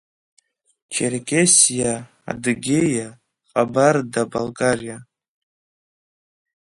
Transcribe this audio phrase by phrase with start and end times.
[0.93, 1.93] Черкессиа,
[2.31, 3.07] Адыгеиа,
[3.51, 4.97] Ҟабарда-Балкариа.